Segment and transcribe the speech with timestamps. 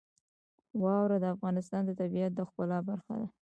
[0.81, 3.27] واوره د افغانستان د طبیعت د ښکلا برخه ده.